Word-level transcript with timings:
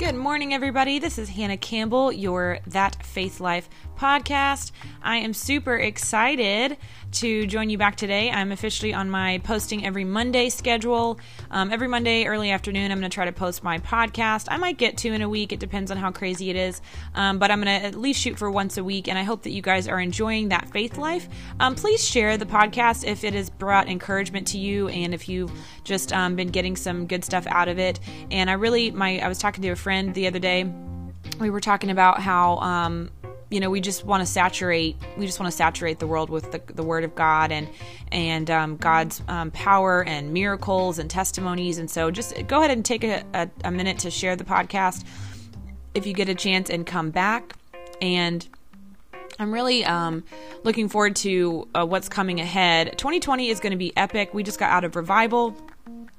Good 0.00 0.14
morning, 0.14 0.54
everybody. 0.54 0.98
This 0.98 1.18
is 1.18 1.28
Hannah 1.28 1.58
Campbell, 1.58 2.10
your 2.10 2.60
That 2.68 3.04
Faith 3.04 3.38
Life 3.38 3.68
podcast. 4.00 4.72
I 5.02 5.18
am 5.18 5.34
super 5.34 5.76
excited 5.76 6.78
to 7.12 7.46
join 7.46 7.68
you 7.68 7.76
back 7.76 7.96
today. 7.96 8.30
I'm 8.30 8.50
officially 8.50 8.94
on 8.94 9.10
my 9.10 9.38
posting 9.44 9.84
every 9.84 10.04
Monday 10.04 10.48
schedule. 10.48 11.20
Um, 11.50 11.70
every 11.70 11.86
Monday, 11.86 12.24
early 12.24 12.50
afternoon, 12.50 12.90
I'm 12.90 12.98
going 12.98 13.10
to 13.10 13.14
try 13.14 13.26
to 13.26 13.32
post 13.32 13.62
my 13.62 13.78
podcast. 13.78 14.46
I 14.50 14.56
might 14.56 14.78
get 14.78 14.96
two 14.96 15.12
in 15.12 15.20
a 15.20 15.28
week, 15.28 15.52
it 15.52 15.60
depends 15.60 15.90
on 15.90 15.98
how 15.98 16.10
crazy 16.10 16.48
it 16.48 16.56
is. 16.56 16.80
Um, 17.14 17.38
but 17.38 17.50
I'm 17.50 17.62
going 17.62 17.80
to 17.80 17.86
at 17.86 17.94
least 17.94 18.20
shoot 18.22 18.38
for 18.38 18.50
once 18.50 18.78
a 18.78 18.84
week, 18.84 19.06
and 19.06 19.18
I 19.18 19.22
hope 19.22 19.42
that 19.42 19.50
you 19.50 19.60
guys 19.60 19.86
are 19.86 20.00
enjoying 20.00 20.48
that 20.48 20.70
faith 20.70 20.96
life. 20.96 21.28
Um, 21.58 21.74
please 21.74 22.02
share 22.02 22.38
the 22.38 22.46
podcast 22.46 23.06
if 23.06 23.22
it 23.22 23.34
has 23.34 23.50
brought 23.50 23.88
encouragement 23.88 24.46
to 24.48 24.58
you 24.58 24.88
and 24.88 25.12
if 25.12 25.28
you've 25.28 25.52
just 25.84 26.10
um, 26.14 26.36
been 26.36 26.48
getting 26.48 26.74
some 26.74 27.06
good 27.06 27.22
stuff 27.22 27.46
out 27.48 27.68
of 27.68 27.78
it. 27.78 28.00
And 28.30 28.48
I 28.48 28.54
really, 28.54 28.92
my, 28.92 29.18
I 29.18 29.28
was 29.28 29.38
talking 29.38 29.62
to 29.62 29.68
a 29.68 29.76
friend 29.76 30.14
the 30.14 30.26
other 30.26 30.38
day. 30.38 30.72
We 31.38 31.50
were 31.50 31.60
talking 31.60 31.90
about 31.90 32.20
how 32.20 32.58
um, 32.58 33.10
you 33.50 33.58
know 33.60 33.68
we 33.68 33.80
just 33.80 34.04
want 34.04 34.20
to 34.20 34.26
saturate 34.26 34.96
we 35.18 35.26
just 35.26 35.38
want 35.38 35.50
to 35.50 35.56
saturate 35.56 35.98
the 35.98 36.06
world 36.06 36.30
with 36.30 36.50
the, 36.52 36.62
the 36.74 36.82
word 36.82 37.04
of 37.04 37.14
god 37.14 37.52
and 37.52 37.68
and 38.12 38.50
um, 38.50 38.76
god's 38.76 39.22
um, 39.28 39.50
power 39.50 40.04
and 40.04 40.32
miracles 40.32 40.98
and 40.98 41.10
testimonies 41.10 41.78
and 41.78 41.90
so 41.90 42.10
just 42.10 42.34
go 42.46 42.60
ahead 42.60 42.70
and 42.70 42.84
take 42.84 43.04
a, 43.04 43.24
a, 43.34 43.50
a 43.64 43.70
minute 43.70 43.98
to 43.98 44.10
share 44.10 44.36
the 44.36 44.44
podcast 44.44 45.04
if 45.94 46.06
you 46.06 46.14
get 46.14 46.28
a 46.28 46.34
chance 46.34 46.70
and 46.70 46.86
come 46.86 47.10
back 47.10 47.54
and 48.00 48.48
I'm 49.38 49.52
really 49.54 49.86
um, 49.86 50.24
looking 50.64 50.90
forward 50.90 51.16
to 51.16 51.66
uh, 51.74 51.86
what's 51.86 52.10
coming 52.10 52.40
ahead. 52.40 52.98
2020 52.98 53.48
is 53.48 53.58
going 53.58 53.70
to 53.70 53.78
be 53.78 53.96
epic. 53.96 54.34
We 54.34 54.42
just 54.42 54.58
got 54.58 54.70
out 54.70 54.84
of 54.84 54.96
revival. 54.96 55.56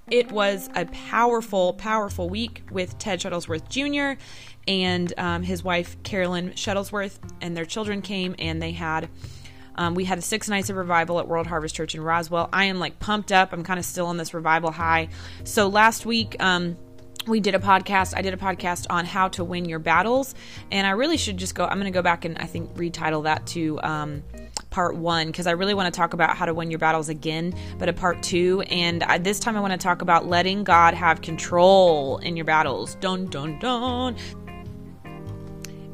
It 0.09 0.31
was 0.31 0.71
a 0.75 0.85
powerful, 0.85 1.73
powerful 1.73 2.29
week 2.29 2.63
with 2.71 2.97
Ted 2.97 3.19
Shuttlesworth 3.19 3.69
Jr 3.69 4.19
and 4.67 5.13
um, 5.17 5.43
his 5.43 5.63
wife 5.63 6.01
Carolyn 6.03 6.51
Shuttlesworth 6.51 7.17
and 7.41 7.55
their 7.55 7.65
children 7.65 8.01
came 8.01 8.35
and 8.39 8.61
they 8.61 8.71
had 8.71 9.09
um, 9.75 9.95
we 9.95 10.03
had 10.05 10.23
six 10.23 10.49
nights 10.49 10.69
of 10.69 10.75
revival 10.75 11.19
at 11.19 11.27
World 11.27 11.47
Harvest 11.47 11.75
Church 11.75 11.95
in 11.95 12.01
Roswell. 12.01 12.49
I 12.51 12.65
am 12.65 12.79
like 12.79 12.99
pumped 12.99 13.31
up. 13.31 13.53
I'm 13.53 13.63
kind 13.63 13.79
of 13.79 13.85
still 13.85 14.07
on 14.07 14.17
this 14.17 14.33
revival 14.33 14.71
high. 14.71 15.09
So 15.43 15.69
last 15.69 16.05
week, 16.05 16.35
um, 16.43 16.77
we 17.27 17.39
did 17.39 17.55
a 17.55 17.59
podcast. 17.59 18.15
I 18.15 18.21
did 18.21 18.33
a 18.33 18.37
podcast 18.37 18.87
on 18.89 19.05
how 19.05 19.27
to 19.29 19.43
win 19.43 19.65
your 19.65 19.79
battles, 19.79 20.33
and 20.71 20.87
I 20.87 20.91
really 20.91 21.17
should 21.17 21.37
just 21.37 21.55
go. 21.55 21.65
I'm 21.65 21.79
going 21.79 21.91
to 21.91 21.97
go 21.97 22.01
back 22.01 22.25
and 22.25 22.37
I 22.37 22.45
think 22.45 22.73
retitle 22.75 23.23
that 23.23 23.45
to 23.47 23.79
um, 23.81 24.23
part 24.71 24.95
one 24.95 25.27
because 25.27 25.47
I 25.47 25.51
really 25.51 25.73
want 25.73 25.93
to 25.93 25.97
talk 25.97 26.13
about 26.13 26.35
how 26.35 26.45
to 26.45 26.53
win 26.53 26.71
your 26.71 26.79
battles 26.79 27.09
again, 27.09 27.53
but 27.77 27.89
a 27.89 27.93
part 27.93 28.23
two. 28.23 28.61
And 28.69 29.03
I, 29.03 29.17
this 29.17 29.39
time 29.39 29.55
I 29.55 29.59
want 29.59 29.73
to 29.73 29.77
talk 29.77 30.01
about 30.01 30.27
letting 30.27 30.63
God 30.63 30.93
have 30.93 31.21
control 31.21 32.17
in 32.19 32.35
your 32.35 32.45
battles. 32.45 32.95
Dun 32.95 33.27
dun 33.27 33.59
dun 33.59 34.15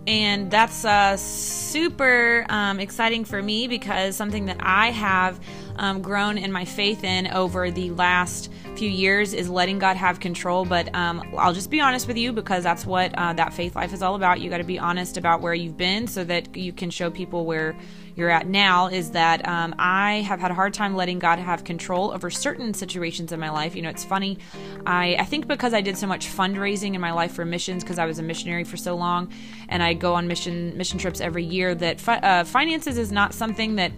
and 0.07 0.49
that's 0.49 0.85
uh, 0.85 1.17
super 1.17 2.45
um, 2.49 2.79
exciting 2.79 3.25
for 3.25 3.41
me 3.41 3.67
because 3.67 4.15
something 4.15 4.45
that 4.45 4.57
I 4.61 4.91
have 4.91 5.39
um, 5.75 6.01
grown 6.01 6.37
in 6.37 6.51
my 6.51 6.65
faith 6.65 7.03
in 7.03 7.27
over 7.27 7.69
the 7.69 7.91
last 7.91 8.49
few 8.77 8.89
years 8.89 9.33
is 9.33 9.49
letting 9.49 9.79
God 9.79 9.97
have 9.97 10.19
control. 10.19 10.65
But 10.65 10.93
um, 10.95 11.23
I'll 11.37 11.53
just 11.53 11.69
be 11.69 11.81
honest 11.81 12.07
with 12.07 12.17
you 12.17 12.31
because 12.31 12.63
that's 12.63 12.85
what 12.85 13.13
uh, 13.17 13.33
that 13.33 13.53
faith 13.53 13.75
life 13.75 13.93
is 13.93 14.01
all 14.01 14.15
about. 14.15 14.39
You 14.39 14.49
got 14.49 14.59
to 14.59 14.63
be 14.63 14.79
honest 14.79 15.17
about 15.17 15.41
where 15.41 15.53
you've 15.53 15.77
been 15.77 16.07
so 16.07 16.23
that 16.25 16.55
you 16.55 16.71
can 16.71 16.89
show 16.89 17.09
people 17.09 17.45
where 17.45 17.75
you're 18.15 18.29
at 18.31 18.47
now 18.47 18.87
is 18.87 19.11
that 19.11 19.47
um, 19.47 19.75
I 19.77 20.21
have 20.21 20.39
had 20.39 20.49
a 20.49 20.55
hard 20.55 20.73
time 20.73 20.95
letting 20.95 21.19
God 21.19 21.37
have 21.37 21.63
control 21.63 22.11
over 22.11 22.31
certain 22.31 22.73
situations 22.73 23.31
in 23.31 23.39
my 23.39 23.51
life. 23.51 23.75
You 23.75 23.83
know, 23.83 23.89
it's 23.89 24.03
funny. 24.03 24.39
I, 24.87 25.15
I 25.19 25.25
think 25.25 25.47
because 25.47 25.73
I 25.73 25.81
did 25.81 25.97
so 25.97 26.07
much 26.07 26.27
fundraising 26.27 26.95
in 26.95 27.01
my 27.01 27.11
life 27.11 27.33
for 27.33 27.45
missions 27.45 27.83
because 27.83 27.99
I 27.99 28.05
was 28.05 28.17
a 28.17 28.23
missionary 28.23 28.63
for 28.63 28.75
so 28.75 28.95
long 28.95 29.31
and 29.69 29.83
I 29.83 29.93
go 29.93 30.15
on 30.15 30.27
mission 30.27 30.75
mission 30.77 30.97
trips 30.97 31.21
every 31.21 31.43
year 31.43 31.75
that 31.75 32.01
fi- 32.01 32.17
uh, 32.17 32.43
finances 32.43 32.97
is 32.97 33.11
not 33.11 33.35
something 33.35 33.75
that 33.75 33.91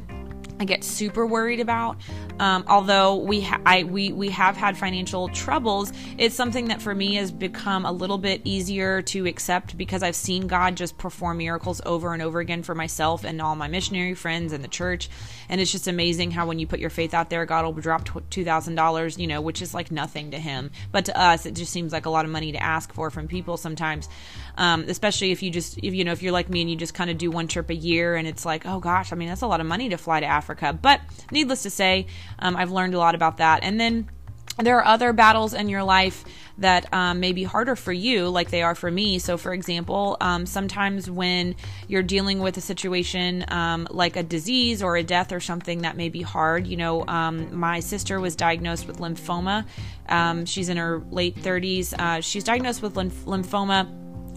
I 0.59 0.65
get 0.65 0.83
super 0.83 1.25
worried 1.25 1.61
about. 1.61 1.97
Um, 2.37 2.65
although 2.67 3.15
we 3.15 3.41
ha- 3.41 3.61
I, 3.65 3.83
we 3.83 4.11
we 4.11 4.29
have 4.29 4.57
had 4.57 4.77
financial 4.77 5.29
troubles, 5.29 5.93
it's 6.17 6.35
something 6.35 6.67
that 6.67 6.81
for 6.81 6.93
me 6.93 7.15
has 7.15 7.31
become 7.31 7.85
a 7.85 7.91
little 7.91 8.17
bit 8.17 8.41
easier 8.43 9.01
to 9.03 9.25
accept 9.25 9.77
because 9.77 10.03
I've 10.03 10.17
seen 10.17 10.47
God 10.47 10.75
just 10.75 10.97
perform 10.97 11.37
miracles 11.37 11.81
over 11.85 12.13
and 12.13 12.21
over 12.21 12.41
again 12.41 12.63
for 12.63 12.75
myself 12.75 13.23
and 13.23 13.41
all 13.41 13.55
my 13.55 13.69
missionary 13.69 14.15
friends 14.15 14.51
and 14.51 14.61
the 14.61 14.67
church. 14.69 15.09
And 15.47 15.61
it's 15.61 15.71
just 15.71 15.87
amazing 15.87 16.31
how 16.31 16.45
when 16.45 16.59
you 16.59 16.67
put 16.67 16.79
your 16.79 16.89
faith 16.89 17.13
out 17.13 17.29
there, 17.29 17.45
God 17.45 17.63
will 17.63 17.73
drop 17.73 18.07
two 18.29 18.43
thousand 18.43 18.75
dollars, 18.75 19.17
you 19.17 19.27
know, 19.27 19.39
which 19.39 19.61
is 19.61 19.73
like 19.73 19.91
nothing 19.91 20.31
to 20.31 20.39
Him, 20.39 20.71
but 20.91 21.05
to 21.05 21.17
us, 21.17 21.45
it 21.45 21.55
just 21.55 21.71
seems 21.71 21.93
like 21.93 22.05
a 22.05 22.09
lot 22.09 22.25
of 22.25 22.31
money 22.31 22.51
to 22.51 22.61
ask 22.61 22.91
for 22.93 23.09
from 23.09 23.29
people 23.29 23.55
sometimes. 23.55 24.09
Um, 24.57 24.83
especially 24.89 25.31
if 25.31 25.41
you 25.41 25.51
just 25.51 25.77
if 25.77 25.93
you 25.93 26.03
know 26.03 26.11
if 26.11 26.21
you're 26.21 26.33
like 26.33 26.49
me 26.49 26.59
and 26.59 26.69
you 26.69 26.75
just 26.75 26.93
kind 26.93 27.09
of 27.09 27.17
do 27.17 27.31
one 27.31 27.47
trip 27.47 27.69
a 27.69 27.75
year 27.75 28.17
and 28.17 28.27
it's 28.27 28.45
like, 28.45 28.65
oh 28.65 28.81
gosh, 28.81 29.13
I 29.13 29.15
mean 29.15 29.29
that's 29.29 29.41
a 29.41 29.47
lot 29.47 29.61
of 29.61 29.65
money 29.65 29.87
to 29.89 29.97
fly 29.97 30.19
to 30.19 30.25
Africa 30.25 30.48
Africa. 30.49 30.77
But 30.79 31.01
needless 31.31 31.63
to 31.63 31.69
say, 31.69 32.07
um, 32.39 32.55
I've 32.55 32.71
learned 32.71 32.95
a 32.95 32.97
lot 32.97 33.15
about 33.15 33.37
that. 33.37 33.63
And 33.63 33.79
then 33.79 34.09
there 34.57 34.77
are 34.77 34.85
other 34.85 35.13
battles 35.13 35.53
in 35.53 35.69
your 35.69 35.83
life 35.83 36.25
that 36.57 36.91
um, 36.93 37.21
may 37.21 37.31
be 37.31 37.43
harder 37.43 37.77
for 37.77 37.93
you, 37.93 38.27
like 38.27 38.49
they 38.49 38.61
are 38.61 38.75
for 38.75 38.91
me. 38.91 39.19
So, 39.19 39.37
for 39.37 39.53
example, 39.53 40.17
um, 40.19 40.45
sometimes 40.45 41.09
when 41.09 41.55
you're 41.87 42.03
dealing 42.03 42.39
with 42.39 42.57
a 42.57 42.61
situation 42.61 43.45
um, 43.47 43.87
like 43.89 44.17
a 44.17 44.23
disease 44.23 44.83
or 44.83 44.97
a 44.97 45.03
death 45.03 45.31
or 45.31 45.39
something 45.39 45.83
that 45.83 45.95
may 45.95 46.09
be 46.09 46.21
hard, 46.21 46.67
you 46.67 46.75
know, 46.75 47.05
um, 47.07 47.57
my 47.57 47.79
sister 47.79 48.19
was 48.19 48.35
diagnosed 48.35 48.87
with 48.87 48.97
lymphoma. 48.97 49.65
Um, 50.09 50.45
she's 50.45 50.67
in 50.67 50.75
her 50.75 51.01
late 51.09 51.37
30s. 51.37 51.93
Uh, 51.97 52.19
she's 52.19 52.43
diagnosed 52.43 52.81
with 52.81 52.95
lymph- 52.95 53.25
lymphoma 53.25 53.87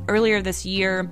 earlier 0.09 0.41
this 0.41 0.65
year 0.65 1.11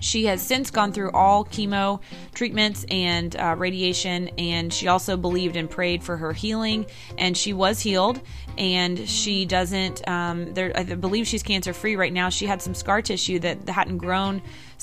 she 0.00 0.24
has 0.26 0.42
since 0.42 0.70
gone 0.70 0.92
through 0.92 1.12
all 1.12 1.44
chemo 1.44 2.00
treatments 2.34 2.84
and 2.90 3.36
uh, 3.36 3.54
radiation, 3.56 4.28
and 4.38 4.72
she 4.72 4.88
also 4.88 5.16
believed 5.16 5.56
and 5.56 5.70
prayed 5.70 6.02
for 6.02 6.16
her 6.16 6.32
healing, 6.32 6.86
and 7.18 7.36
she 7.36 7.52
was 7.52 7.80
healed. 7.80 8.20
And 8.58 9.08
she 9.08 9.46
doesn't, 9.46 10.06
um, 10.06 10.52
there, 10.52 10.72
I 10.76 10.82
believe 10.82 11.26
she's 11.26 11.42
cancer 11.42 11.72
free 11.72 11.96
right 11.96 12.12
now. 12.12 12.28
She 12.28 12.46
had 12.46 12.60
some 12.60 12.74
scar 12.74 13.00
tissue 13.00 13.38
that 13.38 13.66
hadn't 13.68 13.98
grown 13.98 14.42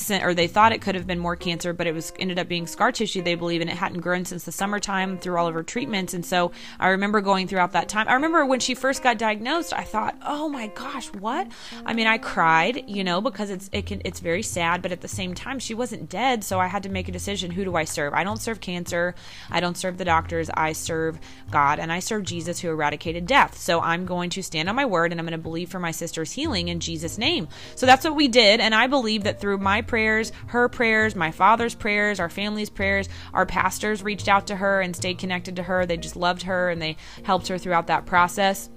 or 0.10 0.34
they 0.34 0.48
thought 0.48 0.72
it 0.72 0.82
could 0.82 0.96
have 0.96 1.08
been 1.08 1.20
more 1.20 1.36
cancer, 1.36 1.74
but 1.74 1.88
it 1.88 1.94
was 1.94 2.14
ended 2.20 2.40
up 2.40 2.48
being 2.48 2.68
scar 2.68 2.92
tissue, 2.92 3.22
they 3.22 3.36
believe, 3.36 3.62
and 3.62 3.70
it 3.70 3.78
hadn't 3.78 4.02
grown 4.02 4.26
since 4.26 4.44
the 4.44 4.52
summertime 4.52 5.18
through 5.18 5.38
all 5.38 5.48
of 5.48 5.54
her 5.54 5.64
treatments. 5.64 6.14
And 6.14 6.26
so 6.26 6.52
I 6.80 6.90
remember 6.90 7.22
going 7.22 7.48
throughout 7.48 7.72
that 7.74 7.90
time. 7.90 8.08
I 8.08 8.14
remember 8.14 8.46
when 8.46 8.60
she 8.60 8.76
first 8.76 9.04
got 9.04 9.18
diagnosed, 9.18 9.74
I 9.74 9.84
thought, 9.84 10.16
oh 10.26 10.50
my 10.50 10.68
gosh, 10.68 11.08
what? 11.14 11.48
I 11.86 11.94
mean, 11.94 12.08
I 12.08 12.18
cried, 12.18 12.84
you 12.88 13.04
know, 13.04 13.22
because 13.22 13.50
it's 13.50 13.70
it 13.72 13.86
can 13.86 14.02
it's 14.06 14.20
very 14.20 14.44
sad, 14.44 14.82
but 14.82 14.92
at 14.92 15.02
the 15.02 15.08
same 15.08 15.34
time, 15.34 15.60
she 15.60 15.74
wasn't 15.74 16.10
dead, 16.10 16.44
so 16.44 16.60
I 16.60 16.68
had 16.68 16.84
to 16.84 16.90
make 16.90 17.08
a 17.08 17.12
decision. 17.12 17.52
Who 17.52 17.64
do 17.64 17.76
I 17.76 17.84
serve? 17.84 18.14
I 18.14 18.24
don't 18.24 18.42
serve 18.42 18.62
cancer. 18.62 19.16
I 19.50 19.60
don't 19.60 19.78
serve 19.78 19.98
the 19.98 20.06
doctors. 20.06 20.50
I 20.54 20.74
serve 20.74 21.20
God, 21.52 21.80
and 21.80 21.92
I 21.92 22.00
serve 22.00 22.24
Jesus 22.24 22.60
who 22.60 22.70
eradicated 22.70 23.26
death. 23.26 23.58
So 23.58 23.82
I'm 23.82 24.06
going 24.06 24.30
to 24.32 24.44
stand 24.44 24.70
on 24.70 24.76
my 24.76 24.86
word, 24.86 25.12
and 25.12 25.20
I'm 25.20 25.26
going 25.26 25.38
to 25.38 25.44
believe 25.44 25.70
for 25.70 25.80
my 25.80 25.92
sister's 25.92 26.32
healing 26.32 26.68
in 26.68 26.80
Jesus' 26.80 27.18
name. 27.18 27.48
So 27.76 27.86
that's 27.86 28.06
what 28.06 28.16
we 28.16 28.28
did, 28.28 28.60
and 28.60 28.76
I 28.76 28.88
believe 28.88 29.24
that 29.24 29.40
through 29.40 29.58
my 29.58 29.82
prayers, 29.88 30.32
her 30.48 30.70
prayers, 30.70 31.16
my 31.16 31.32
father's 31.32 31.74
prayers, 31.74 32.20
our 32.20 32.30
family's 32.30 32.70
prayers. 32.70 33.10
Our 33.34 33.46
pastors 33.46 34.04
reached 34.04 34.28
out 34.28 34.48
to 34.48 34.56
her 34.58 34.82
and 34.82 34.96
stayed 34.96 35.18
connected 35.18 35.56
to 35.56 35.64
her. 35.64 35.86
They 35.86 35.98
just 35.98 36.16
loved 36.16 36.44
her 36.44 36.70
and 36.70 36.82
they 36.82 36.98
helped 37.24 37.48
her 37.48 37.58
throughout 37.58 37.88
that 37.88 38.06
process 38.06 38.70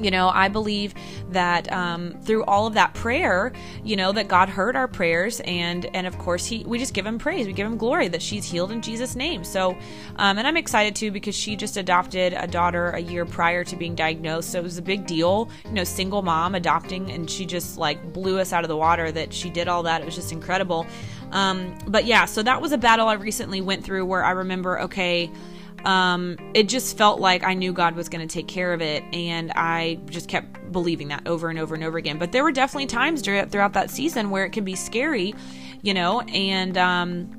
you 0.00 0.10
know 0.10 0.28
i 0.28 0.48
believe 0.48 0.94
that 1.30 1.70
um, 1.72 2.12
through 2.22 2.44
all 2.44 2.66
of 2.66 2.74
that 2.74 2.94
prayer 2.94 3.52
you 3.84 3.96
know 3.96 4.12
that 4.12 4.28
god 4.28 4.48
heard 4.48 4.76
our 4.76 4.88
prayers 4.88 5.40
and 5.40 5.86
and 5.94 6.06
of 6.06 6.16
course 6.18 6.46
he 6.46 6.64
we 6.64 6.78
just 6.78 6.94
give 6.94 7.06
him 7.06 7.18
praise. 7.18 7.46
We 7.46 7.52
give 7.52 7.66
him 7.66 7.76
glory 7.76 8.08
that 8.08 8.22
she's 8.22 8.44
healed 8.44 8.70
in 8.70 8.82
jesus 8.82 9.16
name. 9.16 9.44
So 9.44 9.70
um, 10.16 10.38
and 10.38 10.46
i'm 10.46 10.56
excited 10.56 10.94
too 10.94 11.10
because 11.10 11.34
she 11.34 11.56
just 11.56 11.76
adopted 11.76 12.32
a 12.32 12.46
daughter 12.46 12.90
a 12.90 13.00
year 13.00 13.24
prior 13.24 13.64
to 13.64 13.76
being 13.76 13.94
diagnosed. 13.94 14.50
So 14.50 14.58
it 14.58 14.62
was 14.62 14.78
a 14.78 14.82
big 14.82 15.06
deal 15.06 15.50
you 15.64 15.72
know 15.72 15.84
single 15.84 16.22
mom 16.22 16.54
adopting 16.54 17.10
and 17.10 17.28
she 17.30 17.46
just 17.46 17.78
like 17.78 18.12
blew 18.12 18.38
us 18.38 18.52
out 18.52 18.64
of 18.64 18.68
the 18.68 18.76
water 18.76 19.10
that 19.12 19.32
she 19.32 19.50
did 19.50 19.68
all 19.68 19.82
that. 19.84 20.00
It 20.00 20.04
was 20.04 20.14
just 20.14 20.32
incredible. 20.32 20.86
Um, 21.32 21.76
but 21.86 22.06
yeah 22.06 22.24
so 22.24 22.42
that 22.42 22.62
was 22.62 22.72
a 22.72 22.78
battle 22.78 23.06
i 23.06 23.12
recently 23.12 23.60
went 23.60 23.84
through 23.84 24.06
where 24.06 24.24
i 24.24 24.30
remember 24.30 24.80
okay 24.80 25.30
um, 25.84 26.36
it 26.54 26.68
just 26.68 26.96
felt 26.96 27.20
like 27.20 27.44
I 27.44 27.54
knew 27.54 27.72
God 27.72 27.94
was 27.94 28.08
going 28.08 28.26
to 28.26 28.32
take 28.32 28.48
care 28.48 28.72
of 28.72 28.80
it, 28.80 29.02
and 29.12 29.52
I 29.54 29.98
just 30.06 30.28
kept 30.28 30.72
believing 30.72 31.08
that 31.08 31.26
over 31.26 31.48
and 31.48 31.58
over 31.58 31.74
and 31.74 31.84
over 31.84 31.98
again. 31.98 32.18
But 32.18 32.32
there 32.32 32.42
were 32.42 32.52
definitely 32.52 32.86
times 32.86 33.22
throughout 33.22 33.72
that 33.72 33.90
season 33.90 34.30
where 34.30 34.44
it 34.44 34.50
can 34.50 34.64
be 34.64 34.74
scary, 34.74 35.34
you 35.82 35.94
know, 35.94 36.20
and 36.22 36.76
um, 36.76 37.30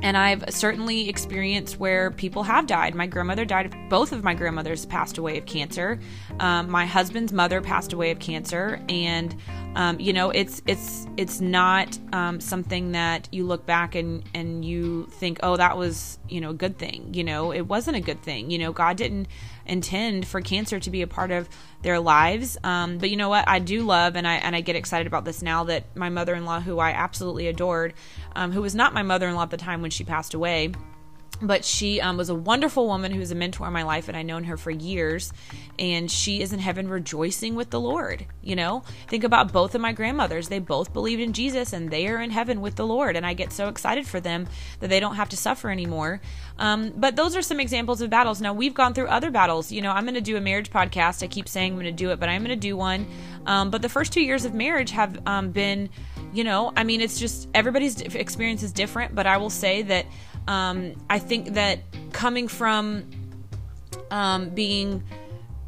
and 0.00 0.16
I've 0.16 0.44
certainly 0.48 1.08
experienced 1.08 1.78
where 1.78 2.10
people 2.10 2.42
have 2.44 2.66
died. 2.66 2.94
My 2.94 3.06
grandmother 3.06 3.44
died. 3.44 3.74
Both 3.90 4.12
of 4.12 4.24
my 4.24 4.34
grandmothers 4.34 4.86
passed 4.86 5.18
away 5.18 5.36
of 5.38 5.46
cancer. 5.46 6.00
Um, 6.40 6.70
my 6.70 6.86
husband's 6.86 7.32
mother 7.32 7.60
passed 7.60 7.92
away 7.92 8.10
of 8.10 8.18
cancer, 8.18 8.80
and 8.88 9.36
um, 9.74 9.98
you 10.00 10.12
know, 10.12 10.30
it's 10.30 10.60
it's 10.66 11.06
it's 11.16 11.40
not 11.40 11.98
um, 12.12 12.40
something 12.40 12.92
that 12.92 13.28
you 13.32 13.44
look 13.44 13.64
back 13.64 13.94
and 13.94 14.22
and 14.34 14.64
you 14.64 15.06
think, 15.12 15.40
oh, 15.42 15.56
that 15.56 15.76
was 15.78 16.18
you 16.28 16.40
know 16.40 16.50
a 16.50 16.54
good 16.54 16.78
thing. 16.78 17.14
You 17.14 17.24
know, 17.24 17.52
it 17.52 17.62
wasn't 17.62 17.96
a 17.96 18.00
good 18.00 18.22
thing. 18.22 18.50
You 18.50 18.58
know, 18.58 18.72
God 18.72 18.96
didn't 18.96 19.28
intend 19.64 20.26
for 20.26 20.40
cancer 20.40 20.78
to 20.80 20.90
be 20.90 21.02
a 21.02 21.06
part 21.06 21.30
of 21.30 21.48
their 21.82 22.00
lives. 22.00 22.58
Um, 22.62 22.98
but 22.98 23.08
you 23.08 23.16
know 23.16 23.30
what? 23.30 23.48
I 23.48 23.60
do 23.60 23.82
love, 23.82 24.14
and 24.16 24.28
I 24.28 24.34
and 24.34 24.54
I 24.54 24.60
get 24.60 24.76
excited 24.76 25.06
about 25.06 25.24
this 25.24 25.40
now 25.40 25.64
that 25.64 25.96
my 25.96 26.10
mother 26.10 26.34
in 26.34 26.44
law, 26.44 26.60
who 26.60 26.78
I 26.78 26.90
absolutely 26.90 27.46
adored, 27.48 27.94
um, 28.36 28.52
who 28.52 28.60
was 28.60 28.74
not 28.74 28.92
my 28.92 29.02
mother 29.02 29.26
in 29.28 29.34
law 29.34 29.44
at 29.44 29.50
the 29.50 29.56
time 29.56 29.80
when 29.80 29.90
she 29.90 30.04
passed 30.04 30.34
away 30.34 30.72
but 31.42 31.64
she 31.64 32.00
um, 32.00 32.16
was 32.16 32.28
a 32.28 32.34
wonderful 32.34 32.86
woman 32.86 33.12
who's 33.12 33.32
a 33.32 33.34
mentor 33.34 33.66
in 33.66 33.72
my 33.72 33.82
life 33.82 34.08
and 34.08 34.16
i've 34.16 34.24
known 34.24 34.44
her 34.44 34.56
for 34.56 34.70
years. 34.70 35.32
And 35.78 36.10
she 36.10 36.42
is 36.42 36.52
in 36.52 36.58
heaven 36.58 36.88
rejoicing 36.88 37.54
with 37.54 37.70
the 37.70 37.80
lord 37.80 38.26
you 38.42 38.56
know? 38.56 38.82
Think 39.08 39.24
about 39.24 39.52
both 39.52 39.74
of 39.74 39.80
my 39.80 39.92
grandmothers. 39.92 40.48
They 40.48 40.58
both 40.58 40.92
believed 40.92 41.20
in 41.20 41.32
jesus 41.32 41.72
and 41.72 41.90
they 41.90 42.06
are 42.08 42.20
in 42.20 42.30
heaven 42.30 42.60
with 42.60 42.76
the 42.76 42.86
lord. 42.86 43.16
And 43.16 43.26
i 43.26 43.34
get 43.34 43.52
so 43.52 43.68
excited 43.68 44.06
for 44.06 44.20
them 44.20 44.46
that 44.80 44.88
they 44.88 45.00
don't 45.00 45.16
have 45.16 45.28
to 45.30 45.36
suffer 45.36 45.70
anymore. 45.70 46.20
Um, 46.58 46.92
but 46.96 47.16
those 47.16 47.34
are 47.34 47.42
some 47.42 47.60
examples 47.60 48.00
of 48.00 48.10
battles. 48.10 48.40
Now 48.40 48.52
we've 48.52 48.74
gone 48.74 48.94
through 48.94 49.08
other 49.08 49.30
battles. 49.30 49.72
You 49.72 49.82
know 49.82 49.90
i'm 49.90 50.04
going 50.04 50.14
to 50.14 50.20
do 50.20 50.36
a 50.36 50.40
marriage 50.40 50.70
podcast. 50.70 51.22
I 51.22 51.26
keep 51.26 51.48
saying 51.48 51.72
i'm 51.72 51.78
going 51.78 51.86
to 51.86 51.92
do 51.92 52.10
it 52.10 52.20
but 52.20 52.28
i'm 52.28 52.42
going 52.42 52.50
to 52.50 52.56
do 52.56 52.76
one. 52.76 53.06
Um, 53.46 53.70
but 53.70 53.82
the 53.82 53.88
first 53.88 54.12
two 54.12 54.22
years 54.22 54.44
of 54.44 54.54
marriage 54.54 54.90
have 54.92 55.18
um, 55.26 55.50
been 55.50 55.88
you 56.32 56.44
know 56.44 56.72
i 56.76 56.84
mean 56.84 57.00
it's 57.00 57.18
just 57.18 57.48
everybody's 57.54 58.00
experience 58.00 58.62
is 58.62 58.72
different. 58.72 59.14
But 59.14 59.26
i 59.26 59.36
will 59.36 59.50
say 59.50 59.82
that 59.82 60.06
um, 60.48 60.94
I 61.08 61.18
think 61.18 61.54
that 61.54 61.80
coming 62.12 62.48
from 62.48 63.04
um, 64.10 64.50
being 64.50 65.02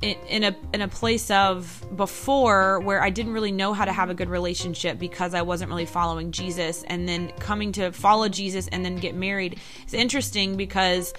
in, 0.02 0.16
in, 0.28 0.44
a 0.44 0.56
in 0.74 0.82
a 0.82 0.88
place 0.88 1.30
of 1.30 1.82
before 1.96 2.80
where 2.80 3.02
I 3.02 3.10
didn't 3.10 3.32
really 3.32 3.52
know 3.52 3.72
how 3.72 3.84
to 3.84 3.92
have 3.92 4.10
a 4.10 4.14
good 4.14 4.28
relationship 4.28 4.98
because 4.98 5.34
I 5.34 5.42
wasn't 5.42 5.70
really 5.70 5.86
following 5.86 6.30
Jesus, 6.30 6.84
and 6.84 7.08
then 7.08 7.28
coming 7.38 7.72
to 7.72 7.90
follow 7.92 8.28
Jesus 8.28 8.68
and 8.68 8.84
then 8.84 8.96
get 8.96 9.14
married 9.14 9.58
is 9.86 9.94
interesting 9.94 10.56
because 10.56 11.14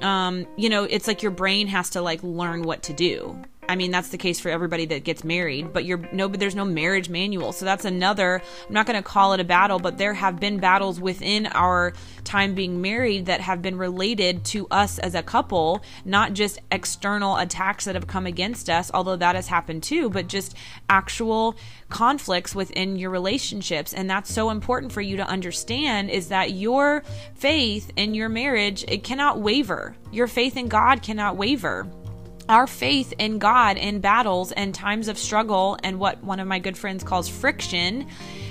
um, 0.00 0.46
you 0.56 0.68
know 0.68 0.84
it's 0.84 1.06
like 1.06 1.22
your 1.22 1.30
brain 1.30 1.68
has 1.68 1.90
to 1.90 2.02
like 2.02 2.22
learn 2.22 2.62
what 2.62 2.82
to 2.84 2.92
do 2.92 3.40
I 3.68 3.76
mean, 3.76 3.90
that's 3.90 4.08
the 4.08 4.18
case 4.18 4.40
for 4.40 4.48
everybody 4.48 4.86
that 4.86 5.04
gets 5.04 5.24
married, 5.24 5.72
but 5.72 5.84
you're 5.84 6.08
no, 6.12 6.28
but 6.28 6.40
there's 6.40 6.54
no 6.54 6.64
marriage 6.64 7.08
manual. 7.08 7.52
So 7.52 7.64
that's 7.64 7.84
another, 7.84 8.42
I'm 8.66 8.74
not 8.74 8.86
going 8.86 8.96
to 8.96 9.02
call 9.02 9.32
it 9.32 9.40
a 9.40 9.44
battle, 9.44 9.78
but 9.78 9.98
there 9.98 10.14
have 10.14 10.40
been 10.40 10.58
battles 10.58 11.00
within 11.00 11.46
our 11.46 11.92
time 12.24 12.54
being 12.54 12.80
married 12.80 13.26
that 13.26 13.40
have 13.40 13.62
been 13.62 13.76
related 13.76 14.44
to 14.46 14.66
us 14.70 14.98
as 14.98 15.14
a 15.14 15.22
couple, 15.22 15.82
not 16.04 16.32
just 16.32 16.58
external 16.70 17.36
attacks 17.36 17.84
that 17.84 17.94
have 17.94 18.06
come 18.06 18.26
against 18.26 18.68
us, 18.68 18.90
although 18.92 19.16
that 19.16 19.34
has 19.34 19.46
happened 19.46 19.82
too, 19.82 20.10
but 20.10 20.28
just 20.28 20.56
actual 20.88 21.56
conflicts 21.88 22.54
within 22.54 22.96
your 22.96 23.10
relationships. 23.10 23.92
And 23.92 24.08
that's 24.08 24.32
so 24.32 24.50
important 24.50 24.92
for 24.92 25.00
you 25.00 25.16
to 25.16 25.26
understand 25.26 26.10
is 26.10 26.28
that 26.28 26.52
your 26.52 27.02
faith 27.34 27.92
in 27.96 28.14
your 28.14 28.28
marriage, 28.28 28.84
it 28.88 29.04
cannot 29.04 29.40
waver. 29.40 29.96
Your 30.10 30.26
faith 30.26 30.56
in 30.56 30.68
God 30.68 31.02
cannot 31.02 31.36
waver 31.36 31.86
our 32.48 32.66
faith 32.66 33.12
in 33.18 33.38
God 33.38 33.76
in 33.76 34.00
battles 34.00 34.52
and 34.52 34.74
times 34.74 35.08
of 35.08 35.18
struggle 35.18 35.78
and 35.82 35.98
what 35.98 36.22
one 36.22 36.40
of 36.40 36.46
my 36.46 36.58
good 36.58 36.76
friends 36.76 37.02
calls 37.02 37.28
friction 37.28 38.06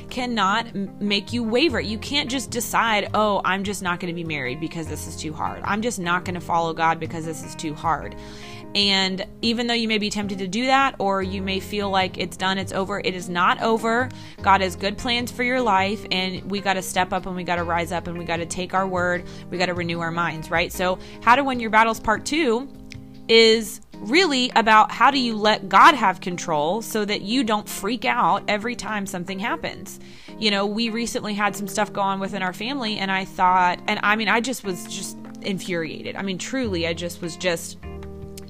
cannot 0.09 0.73
make 1.01 1.33
you 1.33 1.43
waver. 1.43 1.79
You 1.79 1.97
can't 1.97 2.29
just 2.29 2.51
decide, 2.51 3.09
oh, 3.13 3.41
I'm 3.43 3.63
just 3.63 3.81
not 3.81 3.99
going 3.99 4.13
to 4.13 4.15
be 4.15 4.23
married 4.23 4.59
because 4.59 4.87
this 4.87 5.07
is 5.07 5.15
too 5.15 5.33
hard. 5.33 5.61
I'm 5.63 5.81
just 5.81 5.99
not 5.99 6.25
going 6.25 6.35
to 6.35 6.41
follow 6.41 6.73
God 6.73 6.99
because 6.99 7.25
this 7.25 7.43
is 7.43 7.55
too 7.55 7.73
hard. 7.73 8.15
And 8.75 9.25
even 9.41 9.67
though 9.67 9.73
you 9.73 9.87
may 9.87 9.99
be 9.99 10.09
tempted 10.09 10.39
to 10.39 10.47
do 10.47 10.65
that, 10.65 10.95
or 10.97 11.21
you 11.21 11.41
may 11.43 11.59
feel 11.59 11.89
like 11.91 12.17
it's 12.17 12.35
done, 12.35 12.57
it's 12.57 12.73
over, 12.73 12.99
it 12.99 13.13
is 13.13 13.29
not 13.29 13.61
over. 13.61 14.09
God 14.41 14.61
has 14.61 14.75
good 14.75 14.97
plans 14.97 15.31
for 15.31 15.43
your 15.43 15.61
life, 15.61 16.03
and 16.11 16.49
we 16.49 16.59
got 16.59 16.73
to 16.73 16.81
step 16.81 17.13
up 17.13 17.27
and 17.27 17.35
we 17.35 17.43
got 17.43 17.57
to 17.57 17.63
rise 17.63 17.91
up 17.91 18.07
and 18.07 18.17
we 18.17 18.25
got 18.25 18.37
to 18.37 18.47
take 18.47 18.73
our 18.73 18.87
word. 18.87 19.25
We 19.51 19.59
got 19.59 19.67
to 19.67 19.75
renew 19.75 19.99
our 19.99 20.11
minds, 20.11 20.49
right? 20.49 20.71
So, 20.71 20.97
how 21.21 21.35
to 21.35 21.43
win 21.43 21.59
your 21.59 21.69
battles, 21.69 21.99
part 21.99 22.25
two 22.25 22.67
is 23.27 23.81
really 23.95 24.51
about 24.55 24.91
how 24.91 25.09
do 25.11 25.17
you 25.17 25.35
let 25.35 25.69
God 25.69 25.95
have 25.95 26.19
control 26.19 26.81
so 26.81 27.05
that 27.05 27.21
you 27.21 27.43
don't 27.43 27.67
freak 27.67 28.05
out 28.05 28.43
every 28.47 28.75
time 28.75 29.05
something 29.05 29.39
happens. 29.39 29.99
You 30.37 30.51
know, 30.51 30.65
we 30.65 30.89
recently 30.89 31.33
had 31.33 31.55
some 31.55 31.67
stuff 31.67 31.93
go 31.93 32.01
on 32.01 32.19
within 32.19 32.41
our 32.41 32.53
family, 32.53 32.97
and 32.97 33.11
I 33.11 33.25
thought, 33.25 33.79
and 33.87 33.99
I 34.03 34.15
mean, 34.15 34.27
I 34.27 34.41
just 34.41 34.63
was 34.63 34.85
just 34.85 35.17
infuriated. 35.41 36.15
I 36.15 36.21
mean, 36.21 36.37
truly, 36.37 36.87
I 36.87 36.93
just 36.93 37.21
was 37.21 37.37
just 37.37 37.77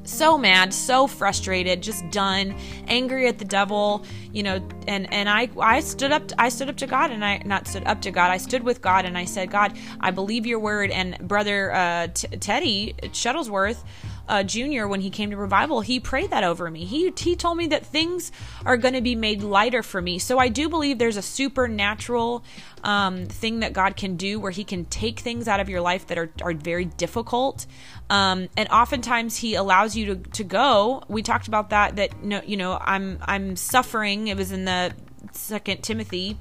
so 0.05 0.37
mad, 0.37 0.73
so 0.73 1.07
frustrated, 1.07 1.81
just 1.81 2.09
done, 2.09 2.55
angry 2.87 3.27
at 3.27 3.37
the 3.37 3.45
devil, 3.45 4.05
you 4.31 4.43
know, 4.43 4.67
and 4.87 5.11
and 5.13 5.29
I 5.29 5.49
I 5.59 5.79
stood 5.79 6.11
up 6.11 6.31
I 6.37 6.49
stood 6.49 6.69
up 6.69 6.77
to 6.77 6.87
God 6.87 7.11
and 7.11 7.23
I 7.23 7.41
not 7.45 7.67
stood 7.67 7.85
up 7.85 8.01
to 8.01 8.11
God. 8.11 8.31
I 8.31 8.37
stood 8.37 8.63
with 8.63 8.81
God 8.81 9.05
and 9.05 9.17
I 9.17 9.25
said, 9.25 9.51
"God, 9.51 9.77
I 9.99 10.11
believe 10.11 10.45
your 10.45 10.59
word." 10.59 10.91
And 10.91 11.17
brother 11.19 11.73
uh, 11.73 12.07
T- 12.13 12.27
Teddy 12.37 12.95
Shuttlesworth 13.03 13.83
uh, 14.27 14.43
Jr. 14.43 14.87
when 14.87 15.01
he 15.01 15.09
came 15.09 15.31
to 15.31 15.37
revival, 15.37 15.81
he 15.81 15.99
prayed 15.99 16.31
that 16.31 16.43
over 16.43 16.69
me. 16.71 16.85
He 16.85 17.11
he 17.17 17.35
told 17.35 17.57
me 17.57 17.67
that 17.67 17.85
things 17.85 18.31
are 18.65 18.77
going 18.77 18.93
to 18.93 19.01
be 19.01 19.15
made 19.15 19.43
lighter 19.43 19.83
for 19.83 20.01
me. 20.01 20.19
So 20.19 20.39
I 20.39 20.47
do 20.47 20.69
believe 20.69 20.97
there's 20.97 21.17
a 21.17 21.21
supernatural 21.21 22.43
um, 22.83 23.25
thing 23.25 23.59
that 23.59 23.73
God 23.73 23.95
can 23.97 24.15
do 24.15 24.39
where 24.39 24.51
He 24.51 24.63
can 24.63 24.85
take 24.85 25.19
things 25.19 25.47
out 25.47 25.59
of 25.59 25.69
your 25.69 25.81
life 25.81 26.07
that 26.07 26.17
are 26.17 26.31
are 26.41 26.53
very 26.53 26.85
difficult, 26.85 27.65
um, 28.09 28.47
and 28.55 28.69
oftentimes 28.69 29.37
He 29.37 29.55
allows 29.55 29.95
you 29.95 30.05
to 30.07 30.15
to 30.31 30.43
go. 30.43 31.03
We 31.07 31.21
talked 31.21 31.47
about 31.47 31.71
that. 31.71 31.97
That 31.97 32.23
no, 32.23 32.41
you 32.45 32.57
know, 32.57 32.77
I'm 32.79 33.19
I'm 33.21 33.55
suffering. 33.55 34.27
It 34.29 34.37
was 34.37 34.51
in 34.51 34.65
the 34.65 34.93
Second 35.33 35.83
Timothy, 35.83 36.37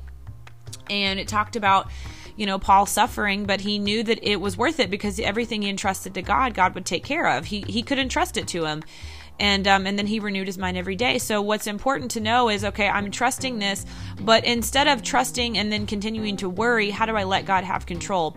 and 0.88 1.19
it 1.19 1.26
talked 1.26 1.56
about 1.56 1.90
you 2.37 2.46
know, 2.46 2.58
Paul 2.58 2.87
suffering, 2.87 3.44
but 3.44 3.61
he 3.61 3.79
knew 3.79 4.02
that 4.02 4.19
it 4.23 4.40
was 4.40 4.56
worth 4.56 4.81
it 4.81 4.90
because 4.90 5.19
everything 5.20 5.62
he 5.62 5.69
entrusted 5.69 6.14
to 6.14 6.23
God, 6.23 6.55
God 6.55 6.75
would 6.75 6.87
take 6.87 7.05
care 7.05 7.26
of. 7.26 7.46
He 7.46 7.64
he 7.67 7.82
could 7.82 7.99
entrust 7.99 8.37
it 8.37 8.49
to 8.49 8.64
him. 8.64 8.82
And 9.40 9.67
um, 9.67 9.87
and 9.87 9.99
then 9.99 10.06
he 10.06 10.20
renewed 10.20 10.46
his 10.46 10.58
mind 10.58 10.76
every 10.76 10.96
day. 10.96 11.19
So 11.19 11.43
what's 11.43 11.67
important 11.67 12.11
to 12.12 12.20
know 12.20 12.49
is 12.49 12.64
okay, 12.64 12.88
I'm 12.88 13.11
trusting 13.11 13.58
this, 13.58 13.87
but 14.20 14.44
instead 14.44 14.88
of 14.88 15.02
trusting 15.02 15.58
and 15.58 15.73
then 15.73 15.87
continuing 15.87 16.37
to 16.38 16.49
worry, 16.49 16.90
how 16.90 17.06
do 17.06 17.17
I 17.17 17.25
let 17.25 17.46
God 17.46 17.64
have 17.64 17.87
control? 17.87 18.37